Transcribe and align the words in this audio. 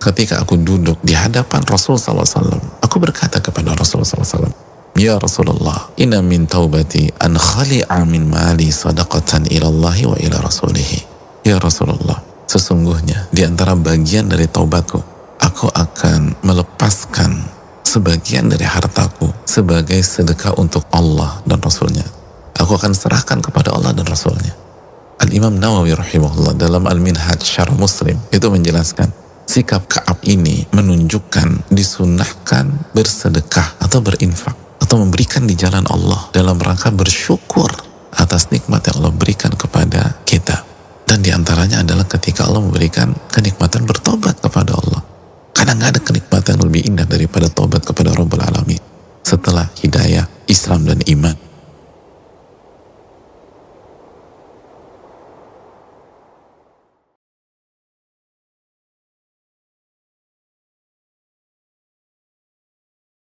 ketika 0.00 0.40
aku 0.40 0.56
duduk 0.56 0.96
di 1.04 1.12
hadapan 1.12 1.60
Rasul 1.68 2.00
SAW, 2.00 2.24
aku 2.80 2.96
berkata 2.96 3.38
kepada 3.38 3.76
Rasul 3.76 4.02
SAW, 4.02 4.48
Ya 4.98 5.20
Rasulullah, 5.20 5.92
inna 6.00 6.18
min 6.24 6.48
taubati 6.48 7.12
an 7.20 7.36
khali'a 7.38 8.02
min 8.08 8.26
mali 8.26 8.72
sadaqatan 8.72 9.46
ilallahi 9.52 10.08
wa 10.08 10.16
ila 10.18 10.36
rasulihi. 10.42 10.98
Ya 11.46 11.60
Rasulullah, 11.60 12.20
sesungguhnya 12.48 13.30
di 13.30 13.46
antara 13.46 13.78
bagian 13.78 14.26
dari 14.28 14.50
taubatku, 14.50 14.98
aku 15.40 15.66
akan 15.70 16.42
melepaskan 16.42 17.60
sebagian 17.86 18.50
dari 18.50 18.66
hartaku 18.66 19.30
sebagai 19.46 20.00
sedekah 20.02 20.58
untuk 20.58 20.84
Allah 20.90 21.38
dan 21.46 21.62
Rasulnya. 21.62 22.04
Aku 22.60 22.76
akan 22.76 22.92
serahkan 22.92 23.40
kepada 23.40 23.72
Allah 23.72 23.96
dan 23.96 24.04
Rasulnya. 24.04 24.52
Al-Imam 25.20 25.56
Nawawi 25.56 25.96
rahimahullah 25.96 26.56
dalam 26.56 26.84
Al-Minhaj 26.88 27.44
Syarah 27.44 27.76
Muslim 27.76 28.16
itu 28.32 28.46
menjelaskan 28.48 29.12
sikap 29.50 29.90
Kaab 29.90 30.22
ini 30.30 30.62
menunjukkan 30.70 31.74
disunahkan 31.74 32.94
bersedekah 32.94 33.82
atau 33.82 33.98
berinfak 33.98 34.54
atau 34.78 35.02
memberikan 35.02 35.42
di 35.42 35.58
jalan 35.58 35.82
Allah 35.90 36.30
dalam 36.30 36.54
rangka 36.62 36.94
bersyukur 36.94 37.66
atas 38.14 38.54
nikmat 38.54 38.86
yang 38.86 39.02
Allah 39.02 39.10
berikan 39.10 39.50
kepada 39.50 40.22
kita. 40.22 40.62
Dan 41.02 41.26
di 41.26 41.34
antaranya 41.34 41.82
adalah 41.82 42.06
ketika 42.06 42.46
Allah 42.46 42.62
memberikan 42.62 43.10
kenikmatan 43.34 43.82
bertobat 43.82 44.38
kepada 44.38 44.78
Allah. 44.78 45.02
Karena 45.50 45.74
nggak 45.74 45.90
ada 45.98 46.00
kenikmatan 46.06 46.56
lebih 46.62 46.86
indah 46.86 47.10
daripada 47.10 47.50
tobat 47.50 47.82
kepada 47.82 48.14
Rabbul 48.14 48.38
Alamin. 48.38 48.78
Setelah 49.26 49.66
hidayah, 49.82 50.30
Islam 50.46 50.86
dan 50.86 51.02
iman. 51.10 51.19